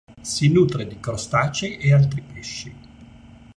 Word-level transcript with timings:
Si 0.23 0.49
nutre 0.51 0.87
di 0.87 0.99
crostacei 0.99 1.77
e 1.77 1.93
altri 1.93 2.21
pesci. 2.21 2.75